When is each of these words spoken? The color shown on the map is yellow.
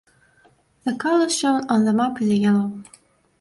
The 0.83 0.95
color 0.95 1.29
shown 1.29 1.69
on 1.69 1.85
the 1.85 1.93
map 1.93 2.19
is 2.23 2.29
yellow. 2.29 2.81